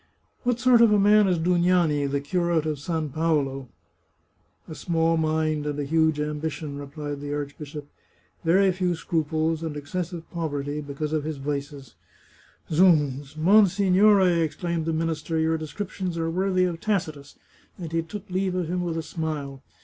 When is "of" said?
0.81-0.91, 2.65-2.79, 4.81-4.91, 11.13-11.23, 16.63-16.79, 18.55-18.67